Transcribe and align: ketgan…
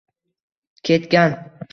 ketgan… 0.83 1.49